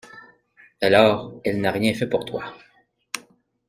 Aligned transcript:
Alors 0.81 1.39
elle 1.45 1.61
n'a 1.61 1.69
rien 1.69 1.93
fait 1.93 2.09
pour 2.09 2.25
toi. 2.25 2.55